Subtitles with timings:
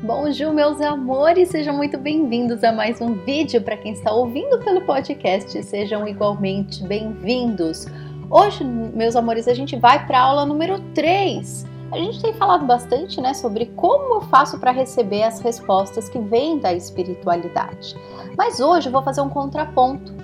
[0.00, 3.60] Bonjour, meus amores, sejam muito bem-vindos a mais um vídeo.
[3.60, 7.84] Para quem está ouvindo pelo podcast, sejam igualmente bem-vindos.
[8.30, 11.66] Hoje, meus amores, a gente vai para a aula número 3.
[11.90, 16.20] A gente tem falado bastante né, sobre como eu faço para receber as respostas que
[16.20, 17.96] vêm da espiritualidade.
[18.36, 20.14] Mas hoje eu vou fazer um contraponto.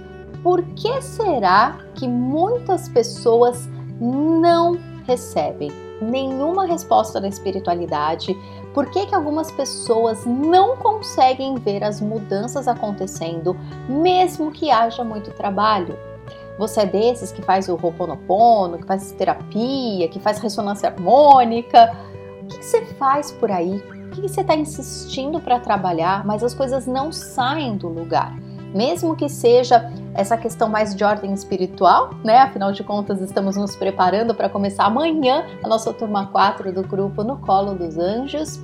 [0.41, 3.69] Por que será que muitas pessoas
[4.01, 8.37] não recebem nenhuma resposta da espiritualidade?
[8.75, 13.57] Por que, que algumas pessoas não conseguem ver as mudanças acontecendo,
[13.89, 15.97] mesmo que haja muito trabalho?
[16.59, 21.97] Você é desses que faz o Ho'oponopono, que faz terapia, que faz ressonância harmônica?
[22.43, 23.77] O que, que você faz por aí?
[23.77, 28.37] O que, que você está insistindo para trabalhar, mas as coisas não saem do lugar?
[28.75, 32.39] Mesmo que seja essa questão mais de ordem espiritual, né?
[32.39, 37.23] Afinal de contas, estamos nos preparando para começar amanhã a nossa turma 4 do grupo
[37.23, 38.61] No Colo dos Anjos.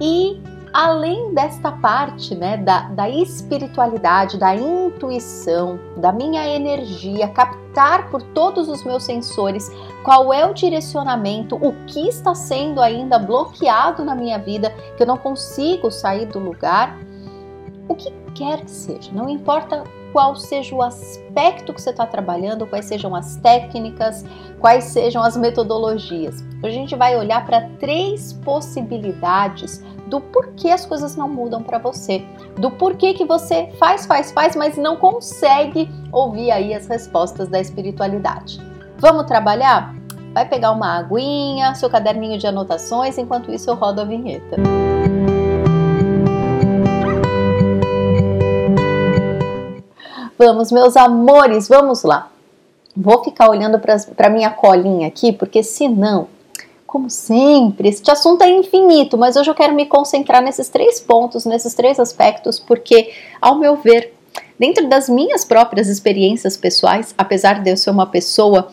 [0.00, 0.40] E
[0.72, 8.68] além desta parte, né, da, da espiritualidade, da intuição, da minha energia, captar por todos
[8.68, 9.70] os meus sensores
[10.02, 15.06] qual é o direcionamento, o que está sendo ainda bloqueado na minha vida, que eu
[15.06, 16.96] não consigo sair do lugar,
[17.88, 22.66] o que quer que seja, não importa qual seja o aspecto que você está trabalhando,
[22.66, 24.24] quais sejam as técnicas,
[24.60, 26.42] quais sejam as metodologias.
[26.62, 32.24] A gente vai olhar para três possibilidades do porquê as coisas não mudam para você,
[32.56, 37.60] do porquê que você faz, faz, faz, mas não consegue ouvir aí as respostas da
[37.60, 38.58] espiritualidade.
[38.98, 39.94] Vamos trabalhar?
[40.32, 44.56] Vai pegar uma aguinha, seu caderninho de anotações, enquanto isso eu rodo a vinheta.
[50.38, 52.30] Vamos, meus amores, vamos lá.
[52.96, 56.28] Vou ficar olhando para minha colinha aqui, porque senão,
[56.86, 61.44] como sempre, este assunto é infinito, mas hoje eu quero me concentrar nesses três pontos,
[61.44, 64.14] nesses três aspectos, porque, ao meu ver,
[64.56, 68.68] dentro das minhas próprias experiências pessoais, apesar de eu ser uma pessoa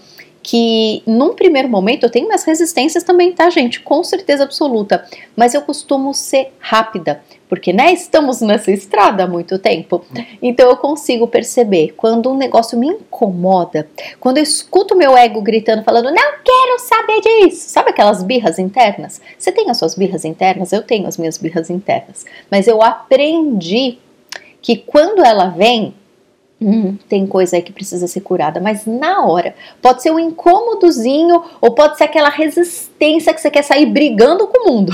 [0.46, 3.80] que num primeiro momento eu tenho minhas resistências também, tá, gente?
[3.80, 5.04] Com certeza absoluta.
[5.36, 7.20] Mas eu costumo ser rápida,
[7.50, 10.06] porque né, estamos nessa estrada há muito tempo.
[10.40, 13.90] Então eu consigo perceber quando um negócio me incomoda,
[14.20, 17.68] quando eu escuto meu ego gritando, falando, não quero saber disso.
[17.68, 19.20] Sabe aquelas birras internas?
[19.40, 20.72] Você tem as suas birras internas?
[20.72, 22.24] Eu tenho as minhas birras internas.
[22.52, 23.98] Mas eu aprendi
[24.62, 25.96] que quando ela vem,
[26.62, 29.54] Hum, tem coisa aí que precisa ser curada, mas na hora.
[29.82, 34.64] Pode ser um incômodozinho ou pode ser aquela resistência que você quer sair brigando com
[34.64, 34.94] o mundo.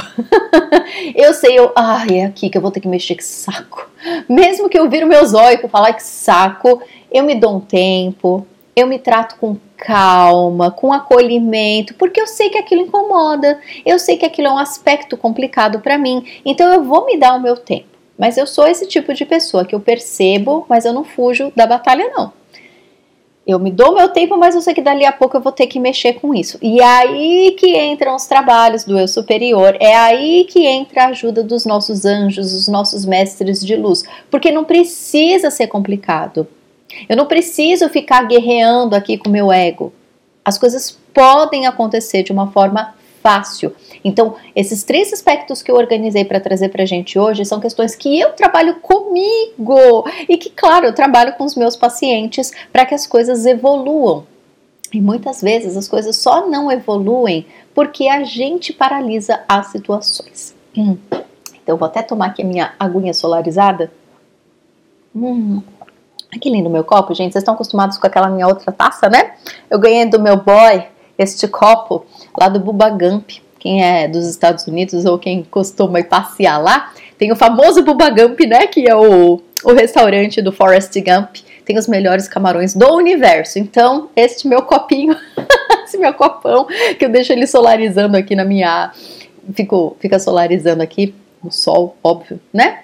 [1.16, 3.90] eu sei, eu, ai, é aqui que eu vou ter que mexer que saco.
[4.28, 8.46] Mesmo que eu viro meus olhos para falar que saco, eu me dou um tempo,
[8.76, 14.18] eu me trato com calma, com acolhimento, porque eu sei que aquilo incomoda, eu sei
[14.18, 17.56] que aquilo é um aspecto complicado para mim, então eu vou me dar o meu
[17.58, 17.91] tempo.
[18.18, 21.66] Mas eu sou esse tipo de pessoa que eu percebo, mas eu não fujo da
[21.66, 22.34] batalha, não.
[23.46, 25.66] Eu me dou meu tempo, mas eu sei que dali a pouco eu vou ter
[25.66, 26.60] que mexer com isso.
[26.62, 31.08] E é aí que entram os trabalhos do eu superior, é aí que entra a
[31.08, 36.48] ajuda dos nossos anjos, dos nossos mestres de luz, porque não precisa ser complicado.
[37.10, 39.92] Eu não preciso ficar guerreando aqui com meu ego.
[40.46, 43.74] As coisas podem acontecer de uma forma fácil.
[44.04, 47.96] Então, esses três aspectos que eu organizei para trazer para a gente hoje são questões
[47.96, 52.96] que eu trabalho comigo e que, claro, eu trabalho com os meus pacientes para que
[52.96, 54.26] as coisas evoluam.
[54.94, 60.56] E muitas vezes as coisas só não evoluem porque a gente paralisa as situações.
[60.76, 60.98] Hum.
[61.64, 63.92] Então, vou até tomar aqui a minha aguinha solarizada.
[65.16, 65.62] Hum.
[66.40, 67.34] Que lindo meu copo, gente.
[67.34, 69.36] Vocês estão acostumados com aquela minha outra taça, né?
[69.70, 70.86] Eu ganhei do meu boy
[71.18, 72.06] este copo
[72.40, 73.30] lá do Bubba Gump.
[73.62, 78.10] Quem é dos Estados Unidos ou quem costuma ir passear lá, tem o famoso Bubba
[78.10, 78.66] Gump, né?
[78.66, 81.36] Que é o, o restaurante do Forrest Gump.
[81.64, 83.60] Tem os melhores camarões do universo.
[83.60, 85.16] Então, este meu copinho,
[85.86, 86.66] esse meu copão,
[86.98, 88.92] que eu deixo ele solarizando aqui na minha.
[89.54, 91.14] Fico, fica solarizando aqui
[91.44, 92.80] no sol, óbvio, né?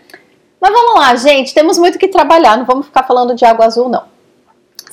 [0.61, 1.55] Mas vamos lá, gente.
[1.55, 2.55] Temos muito que trabalhar.
[2.55, 4.03] Não vamos ficar falando de água azul, não.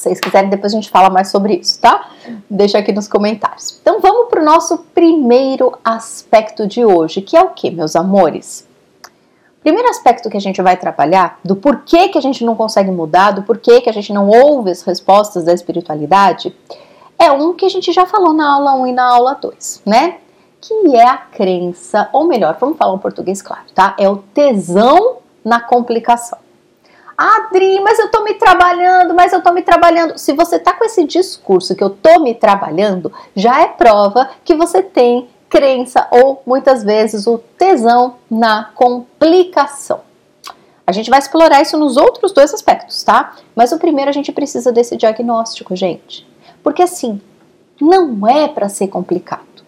[0.05, 2.11] Vocês quiserem, depois a gente fala mais sobre isso, tá?
[2.49, 3.79] Deixa aqui nos comentários.
[3.81, 8.69] Então vamos para o nosso primeiro aspecto de hoje, que é o que, meus amores?
[9.63, 13.31] Primeiro aspecto que a gente vai trabalhar, do porquê que a gente não consegue mudar,
[13.31, 16.55] do porquê que a gente não ouve as respostas da espiritualidade,
[17.19, 20.19] é um que a gente já falou na aula 1 e na aula 2, né?
[20.61, 23.97] Que é a crença, ou melhor, vamos falar um português claro, tá?
[23.99, 26.44] É o tesão na complicação.
[27.17, 30.19] Adri, mas eu tô me trabalhando, mas eu tô me trabalhando.
[30.19, 34.55] Se você tá com esse discurso que eu tô me trabalhando, já é prova que
[34.55, 40.01] você tem crença ou muitas vezes o tesão na complicação.
[40.87, 43.37] A gente vai explorar isso nos outros dois aspectos, tá?
[43.55, 46.27] Mas o primeiro a gente precisa desse diagnóstico, gente.
[46.63, 47.21] Porque assim,
[47.81, 49.65] não é para ser complicado.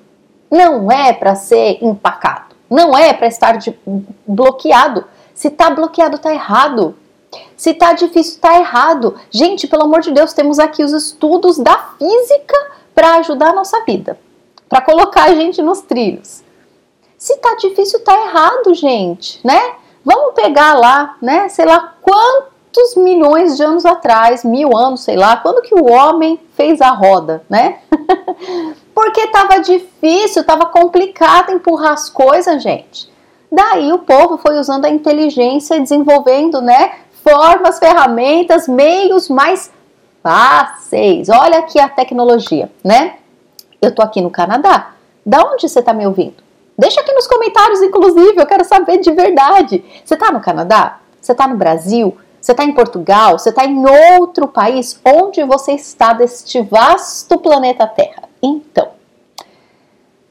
[0.51, 2.55] Não é para ser empacado.
[2.69, 3.79] Não é para estar de,
[4.27, 5.05] bloqueado.
[5.35, 6.97] Se tá bloqueado, tá errado.
[7.57, 9.17] Se tá difícil, tá errado.
[9.31, 12.57] Gente, pelo amor de Deus, temos aqui os estudos da física
[12.95, 14.19] para ajudar a nossa vida,
[14.69, 16.43] para colocar a gente nos trilhos.
[17.19, 19.75] Se tá difícil, tá errado, gente, né?
[20.05, 21.49] Vamos pegar lá, né?
[21.49, 26.39] Sei lá quantos milhões de anos atrás, mil anos, sei lá, quando que o homem
[26.55, 27.79] fez a roda, né?
[28.95, 33.11] Porque estava difícil, estava complicado empurrar as coisas, gente.
[33.51, 36.93] Daí o povo foi usando a inteligência, desenvolvendo, né,
[37.29, 39.73] formas, ferramentas, meios mais
[40.23, 41.29] fáceis.
[41.29, 43.17] Olha aqui a tecnologia, né?
[43.83, 44.93] Eu tô aqui no Canadá.
[45.25, 46.37] Da onde você tá me ouvindo?
[46.79, 49.85] Deixa aqui nos comentários, inclusive, eu quero saber de verdade.
[50.05, 51.01] Você está no Canadá?
[51.21, 52.17] Você está no Brasil?
[52.41, 53.37] Você está em Portugal?
[53.37, 53.85] Você está em
[54.21, 55.01] outro país?
[55.05, 58.29] Onde você está deste vasto planeta Terra?
[58.41, 58.91] Então,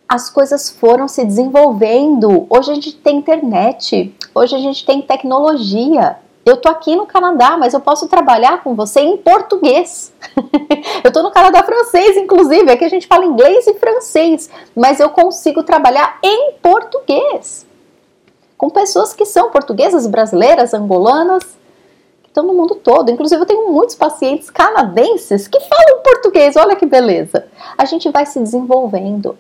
[0.08, 2.48] as coisas foram se desenvolvendo.
[2.50, 6.24] Hoje a gente tem internet, hoje a gente tem tecnologia.
[6.46, 10.14] Eu tô aqui no Canadá, mas eu posso trabalhar com você em português.
[11.04, 15.10] eu tô no Canadá francês, inclusive, aqui a gente fala inglês e francês, mas eu
[15.10, 17.66] consigo trabalhar em português.
[18.56, 21.44] Com pessoas que são portuguesas, brasileiras, angolanas,
[22.22, 23.10] que estão no mundo todo.
[23.10, 27.48] Inclusive, eu tenho muitos pacientes canadenses que falam português, olha que beleza.
[27.76, 29.36] A gente vai se desenvolvendo.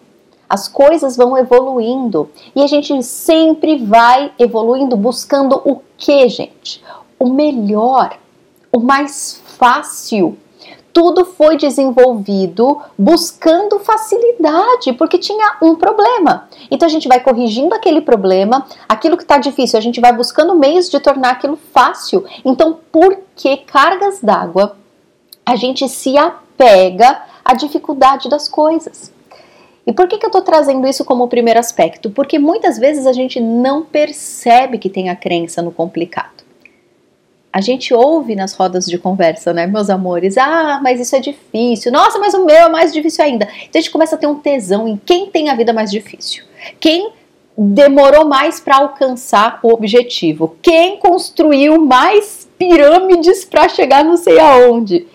[0.49, 6.83] As coisas vão evoluindo e a gente sempre vai evoluindo buscando o que, gente?
[7.19, 8.17] O melhor,
[8.71, 10.37] o mais fácil.
[10.93, 16.47] Tudo foi desenvolvido buscando facilidade, porque tinha um problema.
[16.71, 20.55] Então a gente vai corrigindo aquele problema, aquilo que está difícil, a gente vai buscando
[20.55, 22.23] meios de tornar aquilo fácil.
[22.45, 24.77] Então, por que cargas d'água
[25.45, 29.14] a gente se apega à dificuldade das coisas?
[29.85, 32.09] E por que, que eu estou trazendo isso como primeiro aspecto?
[32.09, 36.43] Porque muitas vezes a gente não percebe que tem a crença no complicado.
[37.53, 40.37] A gente ouve nas rodas de conversa, né, meus amores?
[40.37, 41.91] Ah, mas isso é difícil.
[41.91, 43.45] Nossa, mas o meu é mais difícil ainda.
[43.45, 46.43] Então a gente começa a ter um tesão em quem tem a vida mais difícil.
[46.79, 47.11] Quem
[47.57, 50.57] demorou mais para alcançar o objetivo.
[50.61, 55.07] Quem construiu mais pirâmides para chegar não sei aonde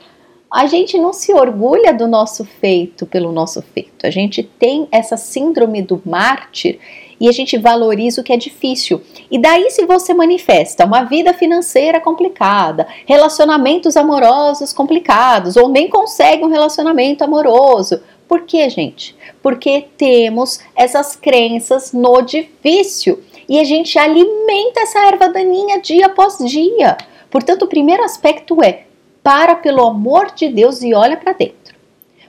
[0.53, 4.05] a gente não se orgulha do nosso feito pelo nosso feito.
[4.05, 6.81] A gente tem essa síndrome do mártir
[7.21, 9.01] e a gente valoriza o que é difícil.
[9.31, 16.43] E daí, se você manifesta uma vida financeira complicada, relacionamentos amorosos complicados, ou nem consegue
[16.43, 19.15] um relacionamento amoroso, por quê, gente?
[19.43, 26.39] Porque temos essas crenças no difícil e a gente alimenta essa erva daninha dia após
[26.39, 26.97] dia.
[27.31, 28.85] Portanto, o primeiro aspecto é
[29.23, 31.75] para pelo amor de Deus e olha para dentro.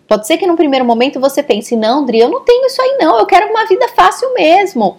[0.07, 2.97] Pode ser que no primeiro momento você pense: não, Dri, eu não tenho isso aí,
[2.99, 4.97] não, eu quero uma vida fácil mesmo.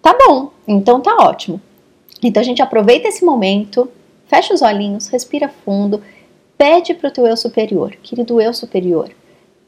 [0.00, 1.60] Tá bom, então tá ótimo.
[2.22, 3.88] Então a gente aproveita esse momento,
[4.26, 6.02] fecha os olhinhos, respira fundo,
[6.56, 9.10] pede para o teu eu superior, querido eu superior,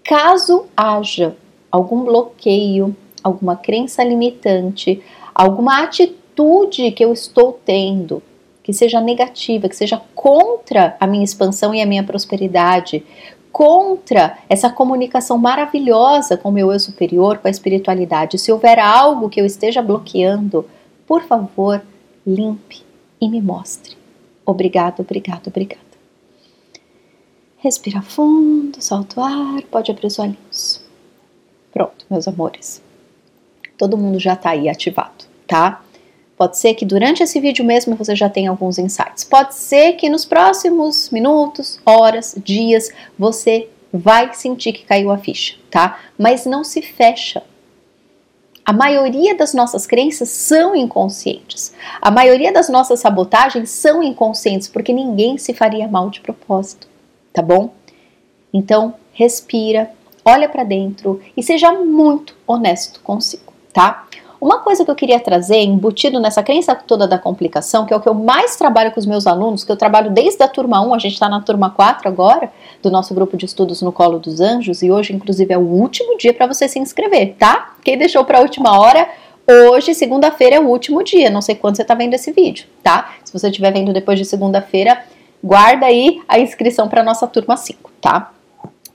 [0.05, 1.35] caso haja
[1.71, 5.03] algum bloqueio, alguma crença limitante,
[5.35, 8.23] alguma atitude que eu estou tendo
[8.63, 13.05] que seja negativa, que seja contra a minha expansão e a minha prosperidade,
[13.51, 18.39] contra essa comunicação maravilhosa com o meu eu superior, com a espiritualidade.
[18.39, 20.67] Se houver algo que eu esteja bloqueando,
[21.07, 21.83] por favor,
[22.27, 22.83] limpe
[23.21, 23.97] e me mostre.
[24.47, 25.93] Obrigado, obrigado, obrigado.
[27.59, 30.83] Respira fundo, solta o ar, pode abrir os olhinhos.
[31.73, 32.83] Pronto, meus amores.
[33.79, 35.83] Todo mundo já está aí ativado, tá?
[36.37, 39.25] Pode ser que durante esse vídeo mesmo você já tenha alguns insights.
[39.25, 45.57] Pode ser que nos próximos minutos, horas, dias, você vai sentir que caiu a ficha,
[45.71, 45.99] tá?
[46.19, 47.43] Mas não se fecha.
[48.65, 51.75] A maioria das nossas crenças são inconscientes.
[52.01, 56.87] A maioria das nossas sabotagens são inconscientes, porque ninguém se faria mal de propósito,
[57.33, 57.75] tá bom?
[58.55, 59.91] Então, respira,
[60.25, 64.07] olha para dentro e seja muito honesto consigo, tá?
[64.43, 68.01] Uma coisa que eu queria trazer, embutido nessa crença toda da complicação, que é o
[68.01, 70.95] que eu mais trabalho com os meus alunos, que eu trabalho desde a turma 1,
[70.95, 74.41] a gente está na turma 4 agora, do nosso grupo de estudos no Colo dos
[74.41, 77.75] Anjos, e hoje, inclusive, é o último dia para você se inscrever, tá?
[77.85, 79.09] Quem deixou para a última hora,
[79.49, 81.31] hoje, segunda-feira, é o último dia.
[81.31, 83.13] Não sei quando você está vendo esse vídeo, tá?
[83.23, 85.05] Se você estiver vendo depois de segunda-feira,
[85.41, 88.33] guarda aí a inscrição para nossa turma 5, tá?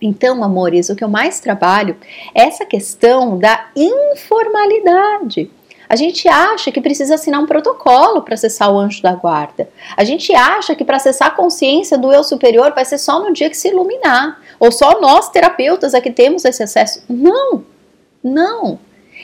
[0.02, 1.98] Então, amores, o que eu mais trabalho
[2.34, 5.50] é essa questão da informalidade.
[5.90, 9.70] A gente acha que precisa assinar um protocolo para acessar o anjo da guarda.
[9.96, 13.32] A gente acha que para acessar a consciência do eu superior vai ser só no
[13.32, 14.42] dia que se iluminar.
[14.60, 17.04] Ou só nós, terapeutas, é que temos esse acesso.
[17.08, 17.64] Não,
[18.22, 18.80] não.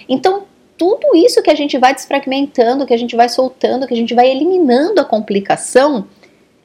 [0.07, 0.43] Então,
[0.77, 4.13] tudo isso que a gente vai desfragmentando, que a gente vai soltando, que a gente
[4.13, 6.07] vai eliminando a complicação,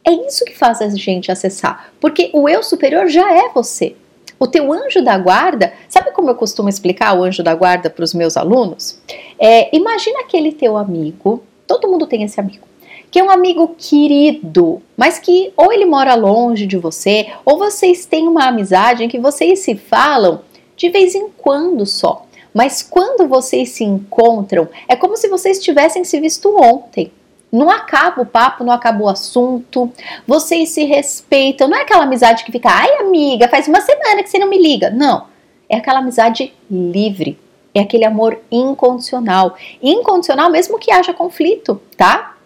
[0.05, 1.93] é isso que faz a gente acessar.
[2.01, 3.95] Porque o eu superior já é você.
[4.41, 8.05] O teu anjo da guarda, sabe como eu costumo explicar o anjo da guarda para
[8.05, 9.01] os meus alunos?
[9.39, 12.67] É, imagina aquele teu amigo, todo mundo tem esse amigo,
[13.11, 18.07] que é um amigo querido, mas que ou ele mora longe de você, ou vocês
[18.07, 20.43] têm uma amizade em que vocês se falam
[20.77, 22.25] de vez em quando só.
[22.55, 27.13] Mas quando vocês se encontram, é como se vocês tivessem se visto ontem.
[27.51, 29.91] Não acaba o papo, não acaba o assunto.
[30.27, 31.69] Vocês se respeitam.
[31.69, 34.61] Não é aquela amizade que fica, ai amiga, faz uma semana que você não me
[34.61, 34.91] liga.
[34.91, 35.27] Não.
[35.69, 37.39] É aquela amizade livre.
[37.75, 39.57] É aquele amor incondicional.
[39.83, 42.37] Incondicional mesmo que haja conflito, tá?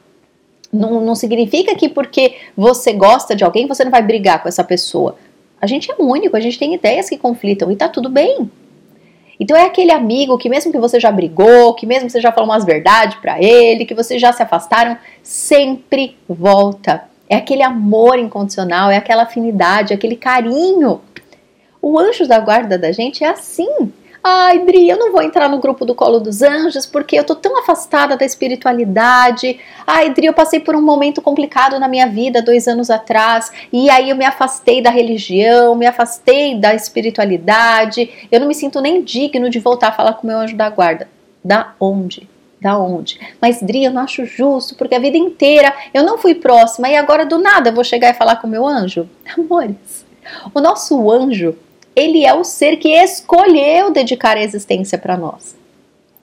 [0.72, 4.64] Não, não significa que porque você gosta de alguém você não vai brigar com essa
[4.64, 5.16] pessoa.
[5.60, 8.50] A gente é único, a gente tem ideias que conflitam e tá tudo bem.
[9.38, 12.32] Então é aquele amigo que mesmo que você já brigou, que mesmo que você já
[12.32, 17.04] falou umas verdades para ele, que vocês já se afastaram, sempre volta.
[17.28, 21.00] É aquele amor incondicional, é aquela afinidade, é aquele carinho.
[21.80, 23.92] O anjo da guarda da gente é assim.
[24.24, 27.34] Ai, Dri, eu não vou entrar no grupo do Colo dos Anjos porque eu tô
[27.34, 29.58] tão afastada da espiritualidade.
[29.84, 33.90] Ai, Dri, eu passei por um momento complicado na minha vida dois anos atrás e
[33.90, 38.28] aí eu me afastei da religião, me afastei da espiritualidade.
[38.30, 41.08] Eu não me sinto nem digno de voltar a falar com meu anjo da guarda.
[41.44, 42.28] Da onde?
[42.60, 43.18] Da onde?
[43.40, 46.94] Mas, Dri, eu não acho justo, porque a vida inteira eu não fui próxima e
[46.94, 49.08] agora do nada eu vou chegar e falar com o meu anjo?
[49.36, 50.06] Amores,
[50.54, 51.56] o nosso anjo
[51.94, 55.54] ele é o ser que escolheu dedicar a existência para nós.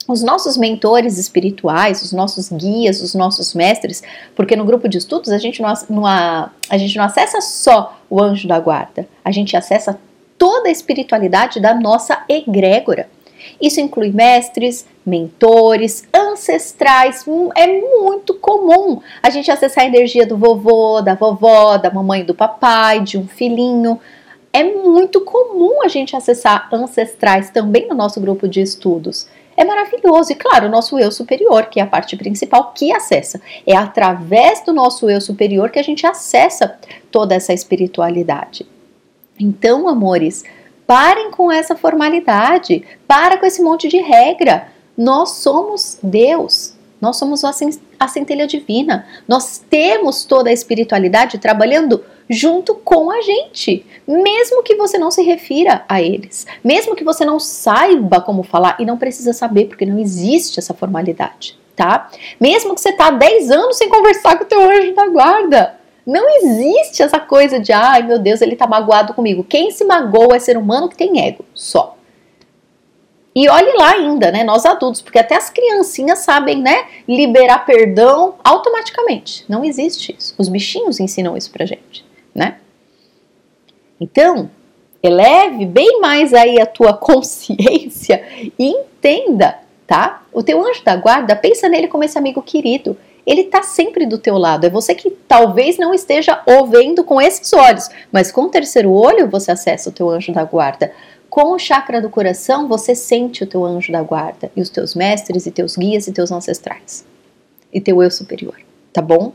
[0.08, 4.02] Os nossos mentores espirituais, os nossos guias, os nossos mestres,
[4.34, 8.20] porque no grupo de estudos a gente não, não, a gente não acessa só o
[8.20, 10.00] anjo da guarda, a gente acessa
[10.36, 13.08] toda a espiritualidade da nossa egrégora.
[13.60, 17.24] Isso inclui mestres, mentores, ancestrais.
[17.26, 22.24] Hum, é muito comum a gente acessar a energia do vovô, da vovó, da mamãe,
[22.24, 24.00] do papai, de um filhinho
[24.52, 29.28] é muito comum a gente acessar ancestrais também no nosso grupo de estudos.
[29.56, 30.32] É maravilhoso.
[30.32, 33.40] E claro, o nosso eu superior, que é a parte principal que acessa.
[33.66, 36.78] É através do nosso eu superior que a gente acessa
[37.10, 38.66] toda essa espiritualidade.
[39.38, 40.44] Então, amores,
[40.86, 44.68] parem com essa formalidade, para com esse monte de regra.
[44.96, 46.74] Nós somos Deus.
[47.00, 49.06] Nós somos a centelha divina.
[49.26, 55.20] Nós temos toda a espiritualidade trabalhando junto com a gente, mesmo que você não se
[55.20, 59.84] refira a eles, mesmo que você não saiba como falar e não precisa saber porque
[59.84, 62.08] não existe essa formalidade, tá?
[62.38, 65.74] Mesmo que você tá há 10 anos sem conversar com o teu anjo da guarda,
[66.06, 69.42] não existe essa coisa de, ai meu Deus, ele tá magoado comigo.
[69.42, 71.96] Quem se magoa é ser humano que tem ego, só.
[73.34, 78.34] E olhe lá ainda, né, nós adultos, porque até as criancinhas sabem, né, liberar perdão
[78.42, 79.44] automaticamente.
[79.48, 80.34] Não existe isso.
[80.36, 82.56] Os bichinhos ensinam isso pra gente né?
[84.00, 84.50] Então,
[85.02, 88.22] eleve bem mais aí a tua consciência
[88.58, 90.22] e entenda, tá?
[90.32, 92.96] O teu anjo da guarda, pensa nele como esse amigo querido.
[93.26, 94.64] Ele tá sempre do teu lado.
[94.64, 98.90] É você que talvez não esteja o vendo com esses olhos, mas com o terceiro
[98.90, 100.92] olho você acessa o teu anjo da guarda.
[101.30, 104.96] Com o chakra do coração, você sente o teu anjo da guarda e os teus
[104.96, 107.06] mestres e teus guias e teus ancestrais
[107.72, 108.56] e teu eu superior,
[108.92, 109.32] tá bom?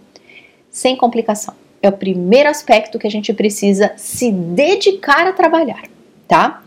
[0.70, 5.84] Sem complicação é o primeiro aspecto que a gente precisa se dedicar a trabalhar,
[6.28, 6.64] tá?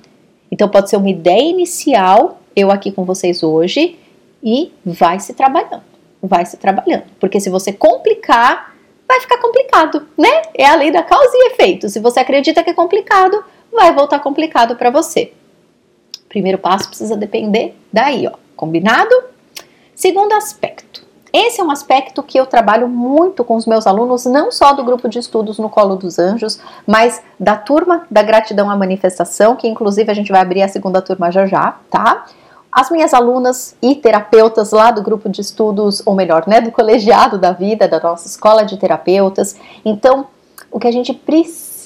[0.50, 3.98] Então pode ser uma ideia inicial, eu aqui com vocês hoje,
[4.42, 5.82] e vai se trabalhando,
[6.22, 7.04] vai se trabalhando.
[7.18, 8.74] Porque se você complicar,
[9.06, 10.42] vai ficar complicado, né?
[10.54, 11.88] É a lei da causa e efeito.
[11.88, 15.32] Se você acredita que é complicado, vai voltar complicado para você.
[16.28, 18.32] Primeiro passo precisa depender daí, ó.
[18.56, 19.14] Combinado?
[19.94, 24.50] Segundo aspecto, esse é um aspecto que eu trabalho muito com os meus alunos, não
[24.50, 28.76] só do grupo de estudos no Colo dos Anjos, mas da turma da Gratidão à
[28.76, 32.26] Manifestação, que inclusive a gente vai abrir a segunda turma já já, tá?
[32.72, 37.38] As minhas alunas e terapeutas lá do grupo de estudos, ou melhor, né, do colegiado
[37.38, 39.56] da vida, da nossa escola de terapeutas.
[39.84, 40.26] Então,
[40.70, 41.77] o que a gente precisa,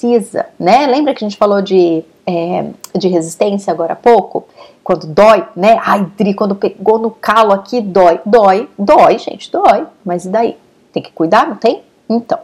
[0.59, 0.87] né?
[0.87, 4.45] Lembra que a gente falou de, é, de resistência agora há pouco?
[4.83, 5.79] quando dói, né?
[5.81, 8.19] Ai, Dri, quando pegou no calo aqui, dói.
[8.25, 9.87] Dói, dói, gente, dói.
[10.03, 10.57] Mas e daí?
[10.91, 11.81] Tem que cuidar, não tem?
[12.09, 12.37] Então.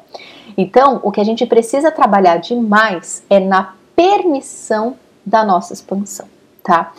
[0.57, 6.27] Então, o que a gente precisa trabalhar demais é na permissão da nossa expansão,
[6.63, 6.93] tá?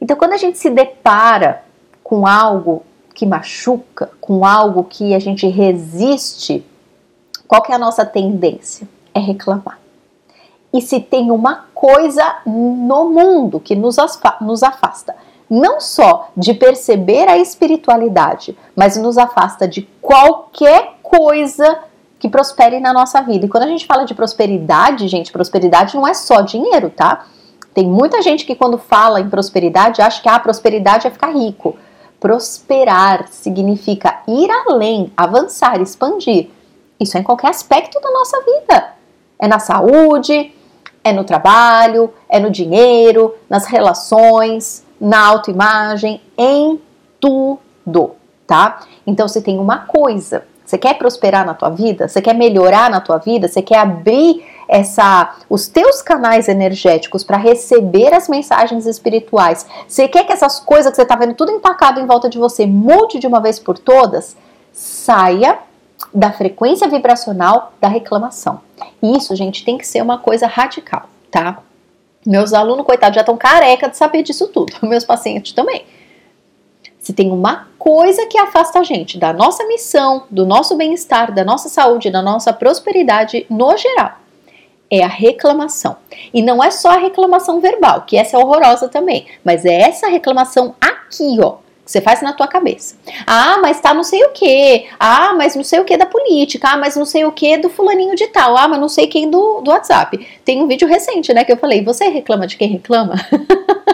[0.00, 1.62] Então, quando a gente se depara
[2.02, 2.82] com algo
[3.14, 6.64] que machuca, com algo que a gente resiste,
[7.46, 8.88] qual que é a nossa tendência?
[9.14, 9.81] É reclamar.
[10.72, 13.96] E se tem uma coisa no mundo que nos,
[14.40, 15.14] nos afasta,
[15.50, 21.78] não só de perceber a espiritualidade, mas nos afasta de qualquer coisa
[22.18, 23.44] que prospere na nossa vida.
[23.44, 27.26] E quando a gente fala de prosperidade, gente, prosperidade não é só dinheiro, tá?
[27.74, 31.32] Tem muita gente que quando fala em prosperidade acha que a ah, prosperidade é ficar
[31.32, 31.76] rico.
[32.20, 36.48] Prosperar significa ir além, avançar, expandir.
[37.00, 38.92] Isso é em qualquer aspecto da nossa vida.
[39.38, 40.54] É na saúde,
[41.04, 46.80] é no trabalho, é no dinheiro, nas relações, na autoimagem, em
[47.20, 48.12] tudo,
[48.46, 48.80] tá?
[49.06, 53.00] Então, se tem uma coisa, você quer prosperar na tua vida, você quer melhorar na
[53.00, 59.66] tua vida, você quer abrir essa os teus canais energéticos para receber as mensagens espirituais.
[59.86, 62.64] Você quer que essas coisas que você está vendo tudo empacado em volta de você
[62.64, 64.36] mude de uma vez por todas?
[64.72, 65.58] Saia
[66.12, 68.60] da frequência vibracional da reclamação.
[69.02, 71.58] Isso, gente, tem que ser uma coisa radical, tá?
[72.24, 74.72] Meus alunos, coitados, já estão careca de saber disso tudo.
[74.82, 75.84] Meus pacientes também.
[76.98, 81.44] Se tem uma coisa que afasta a gente da nossa missão, do nosso bem-estar, da
[81.44, 84.12] nossa saúde, da nossa prosperidade no geral,
[84.88, 85.96] é a reclamação.
[86.32, 90.06] E não é só a reclamação verbal, que essa é horrorosa também, mas é essa
[90.06, 91.56] reclamação aqui, ó,
[91.92, 92.96] você faz na tua cabeça.
[93.26, 94.86] Ah, mas tá não sei o que.
[94.98, 96.70] Ah, mas não sei o que da política.
[96.72, 98.56] Ah, mas não sei o que do fulaninho de tal.
[98.56, 100.26] Ah, mas não sei quem do, do WhatsApp.
[100.42, 103.14] Tem um vídeo recente, né, que eu falei, você reclama de quem reclama?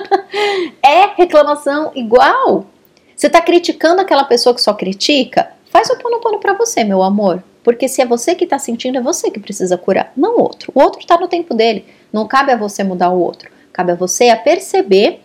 [0.81, 2.67] é reclamação igual.
[3.17, 5.51] Você tá criticando aquela pessoa que só critica?
[5.71, 7.43] Faz o pano pano para você, meu amor.
[7.65, 10.71] Porque se é você que tá sentindo, é você que precisa curar, não o outro.
[10.73, 11.85] O outro tá no tempo dele.
[12.13, 13.51] Não cabe a você mudar o outro.
[13.73, 15.21] Cabe a você a perceber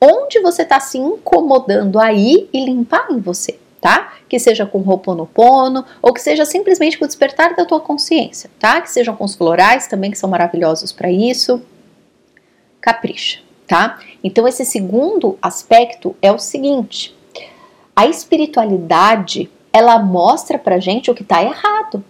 [0.00, 4.14] onde você está se incomodando aí e limpar em você, tá?
[4.28, 8.80] Que seja com Ho'oponopono ou que seja simplesmente com o despertar da tua consciência, tá?
[8.80, 11.62] Que sejam com os florais também, que são maravilhosos para isso.
[12.80, 13.98] Capricha, tá?
[14.22, 17.16] Então, esse segundo aspecto é o seguinte:
[17.94, 22.02] a espiritualidade ela mostra pra gente o que tá errado.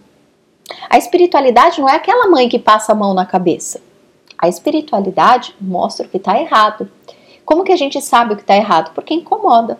[0.88, 3.80] A espiritualidade não é aquela mãe que passa a mão na cabeça.
[4.36, 6.88] A espiritualidade mostra o que tá errado.
[7.48, 8.92] Como que a gente sabe o que está errado?
[8.94, 9.78] Porque incomoda.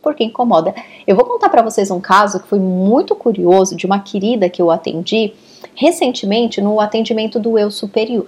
[0.00, 0.74] Porque incomoda.
[1.06, 4.62] Eu vou contar para vocês um caso que foi muito curioso de uma querida que
[4.62, 5.34] eu atendi
[5.74, 8.26] recentemente no atendimento do eu superior.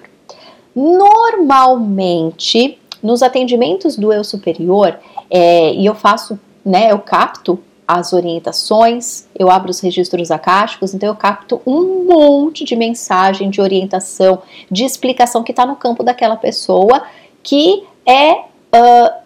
[0.77, 4.99] Normalmente, nos atendimentos do eu superior,
[5.31, 11.09] é, e eu faço, né, eu capto as orientações, eu abro os registros acásticos, então
[11.09, 16.37] eu capto um monte de mensagem, de orientação, de explicação que está no campo daquela
[16.37, 17.05] pessoa
[17.43, 19.25] que é, uh,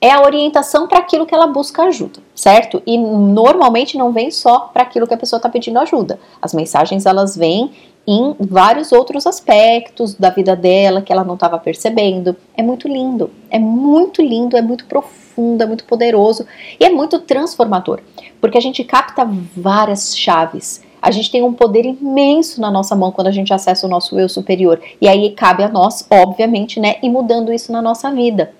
[0.00, 2.82] é a orientação para aquilo que ela busca ajuda, certo?
[2.86, 6.18] E normalmente não vem só para aquilo que a pessoa está pedindo ajuda.
[6.40, 7.70] As mensagens elas vêm
[8.06, 12.34] em vários outros aspectos da vida dela que ela não estava percebendo.
[12.56, 16.46] É muito lindo, é muito lindo, é muito profundo, é muito poderoso
[16.78, 18.00] e é muito transformador,
[18.40, 23.12] porque a gente capta várias chaves a gente tem um poder imenso na nossa mão
[23.12, 24.80] quando a gente acessa o nosso eu superior.
[25.00, 28.52] E aí cabe a nós, obviamente, né, ir mudando isso na nossa vida.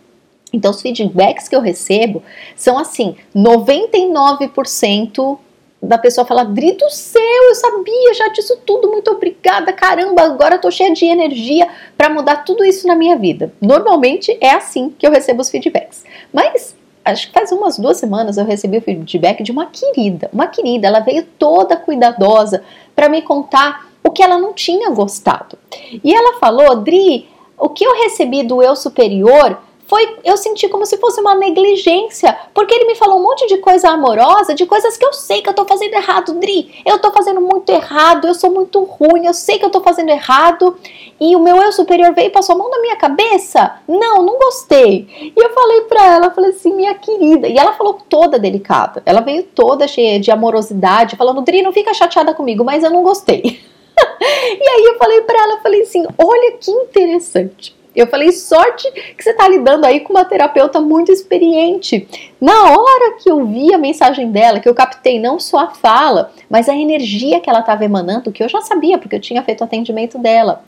[0.53, 2.23] Então, os feedbacks que eu recebo
[2.57, 5.39] são assim: 99%
[5.83, 10.57] da pessoa fala, Dri do céu, eu sabia já disso tudo, muito obrigada, caramba, agora
[10.57, 13.53] eu tô cheia de energia para mudar tudo isso na minha vida.
[13.61, 16.05] Normalmente é assim que eu recebo os feedbacks.
[16.33, 20.47] Mas acho que faz umas duas semanas eu recebi o feedback de uma querida, uma
[20.47, 22.63] querida, ela veio toda cuidadosa
[22.95, 25.59] para me contar o que ela não tinha gostado.
[26.03, 29.59] E ela falou, Dri, o que eu recebi do eu superior
[29.91, 33.57] foi eu senti como se fosse uma negligência, porque ele me falou um monte de
[33.57, 36.81] coisa amorosa, de coisas que eu sei que eu tô fazendo errado, Dri.
[36.87, 40.11] Eu tô fazendo muito errado, eu sou muito ruim, eu sei que eu tô fazendo
[40.11, 40.77] errado.
[41.21, 43.79] E o meu eu superior veio e passou a mão na minha cabeça?
[43.89, 45.09] Não, não gostei.
[45.37, 47.49] E eu falei pra ela, falei assim, minha querida.
[47.49, 49.03] E ela falou toda delicada.
[49.05, 53.03] Ela veio toda cheia de amorosidade, falando, Dri, não fica chateada comigo, mas eu não
[53.03, 53.43] gostei.
[53.43, 57.80] e aí eu falei pra ela, falei assim, olha que interessante.
[57.95, 62.09] Eu falei, sorte que você está lidando aí com uma terapeuta muito experiente.
[62.41, 66.33] Na hora que eu vi a mensagem dela, que eu captei não só a fala,
[66.49, 69.63] mas a energia que ela estava emanando, que eu já sabia, porque eu tinha feito
[69.63, 70.63] o atendimento dela.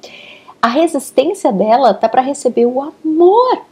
[0.61, 3.63] A resistência dela tá para receber o amor.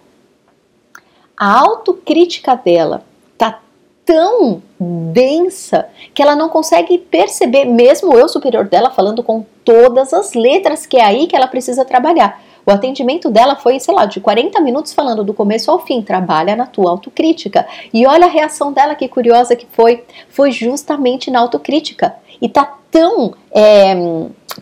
[1.37, 3.05] A autocrítica dela
[3.37, 3.61] tá
[4.05, 10.35] tão densa que ela não consegue perceber, mesmo eu superior dela falando com todas as
[10.35, 12.43] letras, que é aí que ela precisa trabalhar.
[12.67, 16.55] O atendimento dela foi, sei lá, de 40 minutos falando do começo ao fim, trabalha
[16.55, 17.67] na tua autocrítica.
[17.93, 20.05] E olha a reação dela, que curiosa que foi.
[20.29, 22.15] Foi justamente na autocrítica.
[22.41, 23.95] E tá tão é,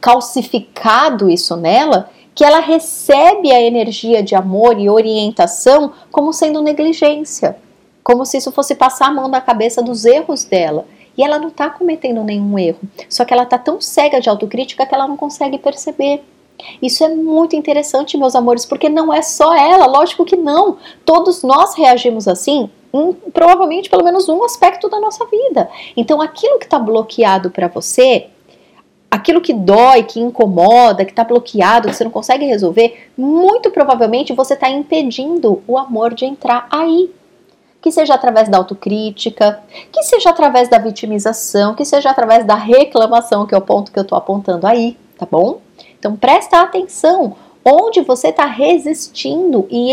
[0.01, 7.57] calcificado isso nela que ela recebe a energia de amor e orientação como sendo negligência
[8.09, 10.87] como se isso fosse passar a mão na cabeça dos erros dela.
[11.15, 14.87] E ela não está cometendo nenhum erro, só que ela está tão cega de autocrítica
[14.87, 16.23] que ela não consegue perceber.
[16.83, 20.77] Isso é muito interessante, meus amores, porque não é só ela, lógico que não.
[21.05, 25.69] Todos nós reagimos assim em provavelmente pelo menos um aspecto da nossa vida.
[25.97, 28.29] Então, aquilo que está bloqueado para você,
[29.11, 34.33] aquilo que dói, que incomoda, que está bloqueado, que você não consegue resolver, muito provavelmente
[34.33, 37.11] você está impedindo o amor de entrar aí
[37.81, 43.47] que seja através da autocrítica, que seja através da vitimização, que seja através da reclamação,
[43.47, 45.61] que é o ponto que eu estou apontando aí, tá bom?
[45.99, 49.93] Então presta atenção onde você está resistindo e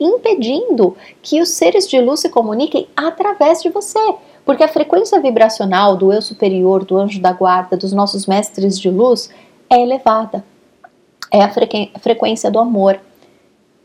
[0.00, 4.14] impedindo que os seres de luz se comuniquem através de você.
[4.44, 8.90] Porque a frequência vibracional do eu superior, do anjo da guarda, dos nossos mestres de
[8.90, 9.30] luz
[9.70, 10.44] é elevada.
[11.32, 11.50] É a
[11.98, 13.00] frequência do amor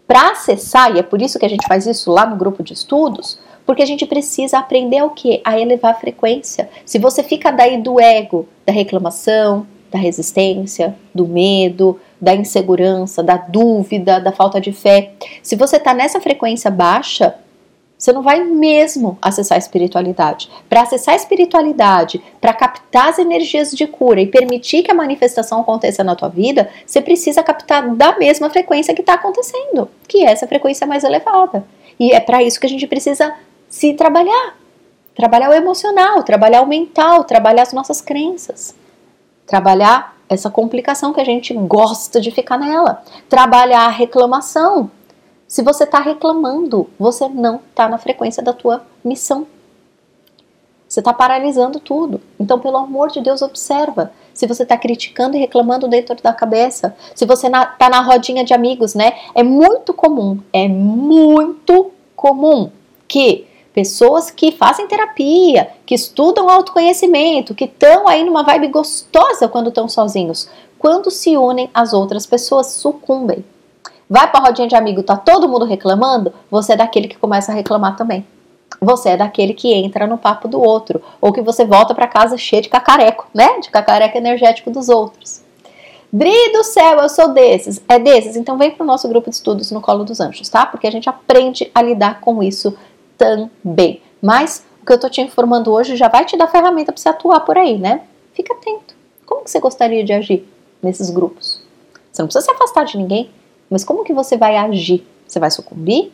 [0.05, 2.73] para acessar, e é por isso que a gente faz isso lá no grupo de
[2.73, 5.41] estudos, porque a gente precisa aprender o que?
[5.45, 6.69] A elevar a frequência.
[6.85, 13.35] Se você fica daí do ego, da reclamação, da resistência, do medo, da insegurança, da
[13.35, 15.11] dúvida, da falta de fé,
[15.43, 17.35] se você está nessa frequência baixa,
[17.97, 20.49] você não vai mesmo acessar a espiritualidade.
[20.67, 25.61] Para acessar a espiritualidade, para captar as energias de cura e permitir que a manifestação
[25.61, 30.31] aconteça na tua vida, você precisa captar da mesma frequência que está acontecendo, que é
[30.31, 31.63] essa frequência mais elevada.
[31.99, 33.35] E é para isso que a gente precisa
[33.69, 34.57] se trabalhar.
[35.13, 38.73] Trabalhar o emocional, trabalhar o mental, trabalhar as nossas crenças.
[39.45, 43.03] Trabalhar essa complicação que a gente gosta de ficar nela.
[43.27, 44.89] Trabalhar a reclamação,
[45.51, 49.45] se você está reclamando, você não está na frequência da tua missão.
[50.87, 52.21] Você está paralisando tudo.
[52.39, 54.13] Então, pelo amor de Deus, observa.
[54.33, 58.53] Se você está criticando e reclamando dentro da cabeça, se você está na rodinha de
[58.53, 59.13] amigos, né?
[59.35, 62.71] É muito comum, é muito comum
[63.05, 69.69] que pessoas que fazem terapia, que estudam autoconhecimento, que estão aí numa vibe gostosa quando
[69.69, 73.45] estão sozinhos, quando se unem às outras pessoas, sucumbem.
[74.09, 77.55] Vai pra rodinha de amigo, tá todo mundo reclamando, você é daquele que começa a
[77.55, 78.25] reclamar também.
[78.81, 82.37] Você é daquele que entra no papo do outro, ou que você volta para casa
[82.37, 83.59] cheio de cacareco, né?
[83.59, 85.41] De cacareco energético dos outros.
[86.11, 87.81] Bri do céu, eu sou desses.
[87.87, 88.35] É desses?
[88.35, 90.65] Então vem pro nosso grupo de estudos no Colo dos Anjos, tá?
[90.65, 92.75] Porque a gente aprende a lidar com isso
[93.21, 94.01] também.
[94.19, 97.09] Mas o que eu tô te informando hoje já vai te dar ferramenta para você
[97.09, 98.01] atuar por aí, né?
[98.33, 98.95] Fica atento.
[99.25, 100.47] Como que você gostaria de agir
[100.81, 101.61] nesses grupos?
[102.11, 103.29] Você não precisa se afastar de ninguém.
[103.69, 105.07] Mas como que você vai agir?
[105.27, 106.11] Você vai sucumbir?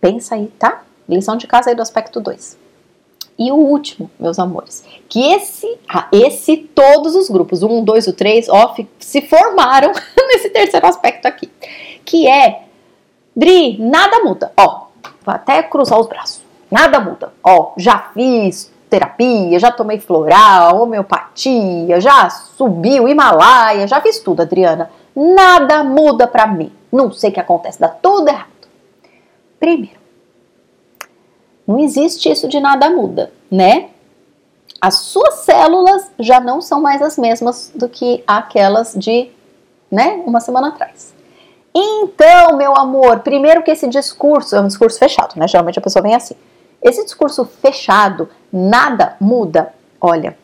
[0.00, 0.84] Pensa aí, tá?
[1.08, 2.58] Lição de casa aí do aspecto 2.
[3.36, 8.06] E o último, meus amores, que esse, ah, esse todos os grupos, o 1, 2,
[8.06, 9.90] o 3, ó, se formaram
[10.28, 11.50] nesse terceiro aspecto aqui,
[12.04, 12.62] que é,
[13.34, 14.83] Dri, nada muda, ó,
[15.26, 22.30] até cruzar os braços, nada muda, ó, já fiz terapia, já tomei floral, homeopatia, já
[22.30, 26.72] subi o Himalaia, já fiz tudo, Adriana, Nada muda para mim.
[26.90, 28.48] Não sei o que acontece, dá tudo errado.
[29.60, 30.00] Primeiro,
[31.66, 33.90] não existe isso de nada muda, né?
[34.80, 39.30] As suas células já não são mais as mesmas do que aquelas de,
[39.90, 41.13] né, uma semana atrás.
[41.76, 45.48] Então, meu amor, primeiro que esse discurso é um discurso fechado, né?
[45.48, 46.34] Geralmente a pessoa vem assim.
[46.80, 49.72] Esse discurso fechado, nada muda.
[50.00, 50.36] Olha,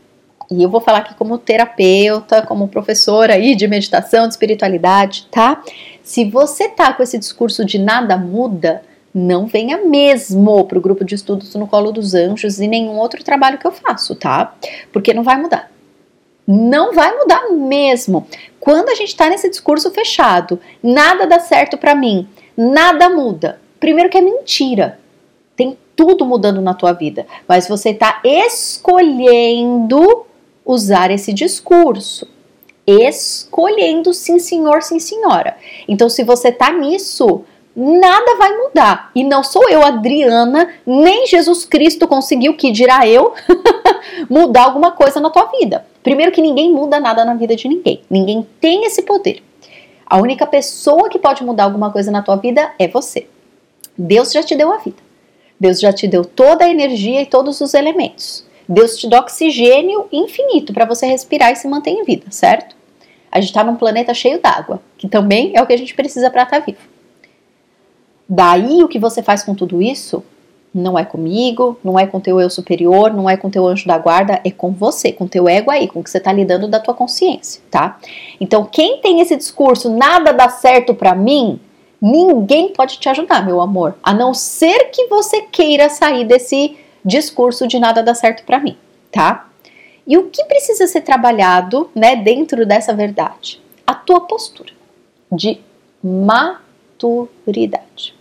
[0.50, 5.62] e eu vou falar aqui como terapeuta, como professora aí de meditação, de espiritualidade, tá?
[6.02, 8.82] Se você tá com esse discurso de nada muda,
[9.14, 13.22] não venha mesmo para o grupo de estudos no Colo dos Anjos e nenhum outro
[13.22, 14.54] trabalho que eu faço, tá?
[14.92, 15.70] Porque não vai mudar.
[16.46, 18.26] Não vai mudar mesmo.
[18.60, 23.58] Quando a gente está nesse discurso fechado, nada dá certo para mim, nada muda.
[23.80, 25.00] Primeiro que é mentira.
[25.56, 30.26] Tem tudo mudando na tua vida, mas você está escolhendo
[30.64, 32.28] usar esse discurso.
[32.86, 35.56] Escolhendo sim, senhor, sim, senhora.
[35.88, 37.44] Então, se você tá nisso,
[37.74, 39.10] nada vai mudar.
[39.14, 43.32] E não sou eu, Adriana, nem Jesus Cristo conseguiu, que dirá eu,
[44.28, 45.86] mudar alguma coisa na tua vida.
[46.02, 48.02] Primeiro que ninguém muda nada na vida de ninguém.
[48.08, 49.42] Ninguém tem esse poder.
[50.06, 53.26] A única pessoa que pode mudar alguma coisa na tua vida é você.
[53.96, 54.96] Deus já te deu a vida.
[55.58, 58.44] Deus já te deu toda a energia e todos os elementos.
[58.66, 62.74] Deus te dá oxigênio infinito para você respirar e se manter em vida, certo?
[63.30, 66.30] A gente está num planeta cheio d'água, que também é o que a gente precisa
[66.30, 66.78] para estar tá vivo.
[68.28, 70.24] Daí o que você faz com tudo isso
[70.74, 73.98] não é comigo, não é com teu eu superior, não é com teu anjo da
[73.98, 76.78] guarda, é com você, com teu ego aí, com o que você está lidando da
[76.78, 77.98] tua consciência, tá?
[78.40, 81.58] Então, quem tem esse discurso, nada dá certo para mim,
[82.00, 87.66] ninguém pode te ajudar, meu amor, a não ser que você queira sair desse discurso
[87.66, 88.76] de nada dá certo para mim,
[89.10, 89.48] tá?
[90.06, 93.60] E o que precisa ser trabalhado, né, dentro dessa verdade?
[93.86, 94.72] A tua postura
[95.30, 95.60] de
[96.02, 98.14] maturidade.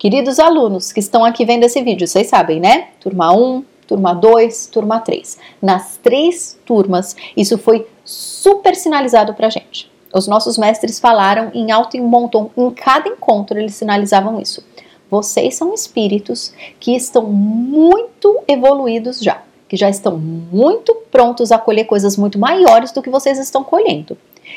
[0.00, 2.88] Queridos alunos que estão aqui vendo esse vídeo, vocês sabem, né?
[3.00, 5.36] Turma 1, turma 2, turma 3.
[5.60, 9.92] Nas três turmas, isso foi super sinalizado pra gente.
[10.10, 14.64] Os nossos mestres falaram em alto e bom tom, em cada encontro eles sinalizavam isso.
[15.10, 21.84] Vocês são espíritos que estão muito evoluídos já, que já estão muito prontos a colher
[21.84, 24.16] coisas muito maiores do que vocês estão colhendo.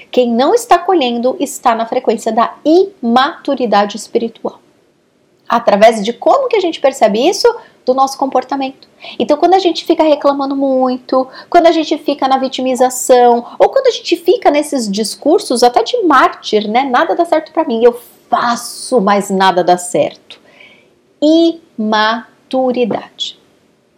[0.10, 4.63] Quem não está colhendo está na frequência da imaturidade espiritual
[5.48, 7.48] através de como que a gente percebe isso
[7.86, 8.88] do nosso comportamento.
[9.20, 13.88] Então, quando a gente fica reclamando muito, quando a gente fica na vitimização, ou quando
[13.88, 16.84] a gente fica nesses discursos até de mártir, né?
[16.84, 20.40] Nada dá certo para mim, eu faço, mas nada dá certo.
[21.78, 23.38] Imaturidade.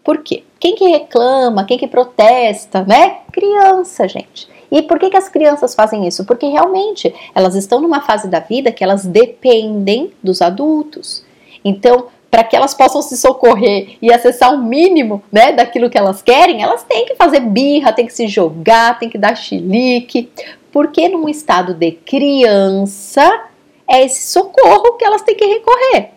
[0.04, 0.44] Por quê?
[0.60, 3.20] Quem que reclama, quem que protesta, né?
[3.32, 4.48] Criança, gente.
[4.72, 6.26] E por que, que as crianças fazem isso?
[6.26, 11.25] Porque realmente elas estão numa fase da vida que elas dependem dos adultos.
[11.66, 16.22] Então, para que elas possam se socorrer e acessar o mínimo né, daquilo que elas
[16.22, 20.30] querem, elas têm que fazer birra, têm que se jogar, têm que dar chilique,
[20.72, 23.46] porque num estado de criança
[23.90, 26.12] é esse socorro que elas têm que recorrer.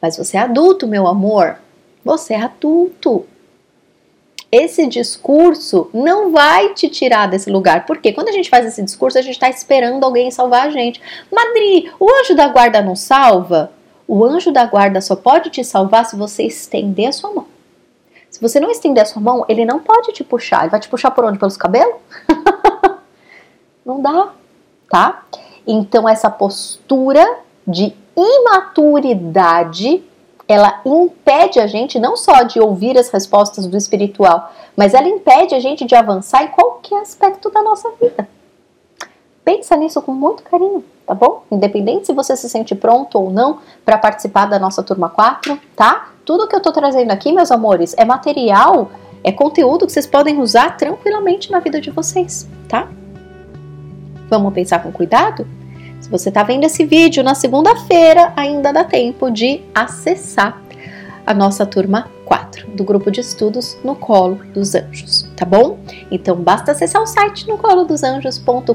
[0.00, 1.58] Mas você é adulto, meu amor,
[2.04, 3.26] você é adulto.
[4.50, 9.18] Esse discurso não vai te tirar desse lugar, porque quando a gente faz esse discurso,
[9.18, 11.02] a gente está esperando alguém salvar a gente.
[11.30, 13.70] Madri, o anjo da guarda não salva?
[14.06, 17.46] O anjo da guarda só pode te salvar se você estender a sua mão.
[18.30, 20.62] Se você não estender a sua mão, ele não pode te puxar.
[20.62, 21.38] Ele vai te puxar por onde?
[21.38, 21.96] Pelos cabelos?
[23.84, 24.32] não dá,
[24.88, 25.24] tá?
[25.66, 30.02] Então, essa postura de imaturidade
[30.48, 35.54] ela impede a gente não só de ouvir as respostas do espiritual, mas ela impede
[35.54, 38.26] a gente de avançar em qualquer aspecto da nossa vida.
[39.44, 41.42] Pensa nisso com muito carinho, tá bom?
[41.50, 46.08] Independente se você se sente pronto ou não para participar da nossa turma 4, tá?
[46.24, 48.90] Tudo que eu tô trazendo aqui, meus amores, é material,
[49.22, 52.88] é conteúdo que vocês podem usar tranquilamente na vida de vocês, tá?
[54.30, 55.46] Vamos pensar com cuidado?
[56.00, 60.62] Se você está vendo esse vídeo na segunda-feira, ainda dá tempo de acessar
[61.26, 65.78] a nossa turma 4 do grupo de estudos no Colo dos Anjos, tá bom?
[66.10, 68.74] Então basta acessar o site no colodosanjos.com.br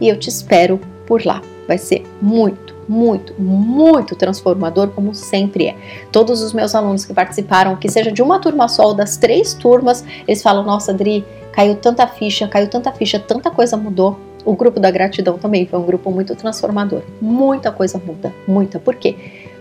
[0.00, 1.42] e eu te espero por lá.
[1.66, 5.76] Vai ser muito, muito, muito transformador, como sempre é.
[6.12, 9.54] Todos os meus alunos que participaram, que seja de uma turma só ou das três
[9.54, 14.54] turmas, eles falam: Nossa, Adri, caiu tanta ficha, caiu tanta ficha, tanta coisa mudou o
[14.54, 17.02] grupo da gratidão também foi um grupo muito transformador.
[17.20, 18.78] Muita coisa muda, muita.
[18.78, 19.16] Por quê?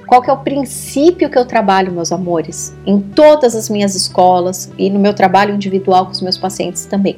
[0.07, 4.71] Qual que é o princípio que eu trabalho, meus amores, em todas as minhas escolas
[4.77, 7.17] e no meu trabalho individual com os meus pacientes também?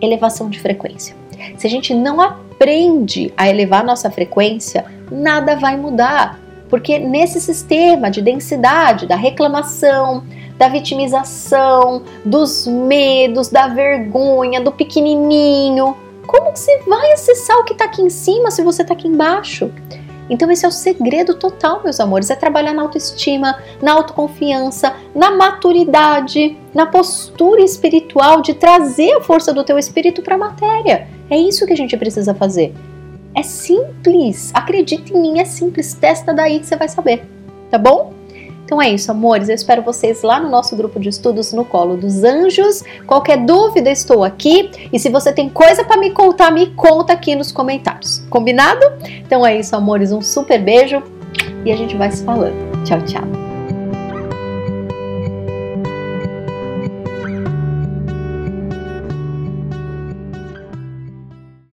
[0.00, 1.16] Elevação de frequência.
[1.56, 6.38] Se a gente não aprende a elevar nossa frequência, nada vai mudar.
[6.68, 10.22] Porque nesse sistema de densidade, da reclamação,
[10.58, 15.96] da vitimização, dos medos, da vergonha, do pequenininho,
[16.30, 19.08] como que você vai acessar o que está aqui em cima se você está aqui
[19.08, 19.70] embaixo?
[20.30, 25.32] Então esse é o segredo total, meus amores, é trabalhar na autoestima, na autoconfiança, na
[25.32, 31.08] maturidade, na postura espiritual de trazer a força do teu espírito para a matéria.
[31.28, 32.72] É isso que a gente precisa fazer.
[33.34, 37.24] É simples, acredita em mim, é simples, testa daí que você vai saber,
[37.68, 38.19] tá bom?
[38.70, 39.48] Então é isso, amores.
[39.48, 42.84] Eu espero vocês lá no nosso grupo de estudos no Colo dos Anjos.
[43.04, 44.70] Qualquer dúvida, estou aqui.
[44.92, 48.22] E se você tem coisa para me contar, me conta aqui nos comentários.
[48.30, 48.86] Combinado?
[49.26, 50.12] Então é isso, amores.
[50.12, 51.02] Um super beijo
[51.64, 52.84] e a gente vai se falando.
[52.84, 53.49] Tchau, tchau.